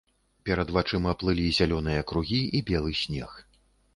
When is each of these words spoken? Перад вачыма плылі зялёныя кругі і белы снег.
Перад 0.49 0.71
вачыма 0.77 1.11
плылі 1.23 1.43
зялёныя 1.59 2.01
кругі 2.11 2.41
і 2.61 2.61
белы 2.69 2.95
снег. 3.03 3.37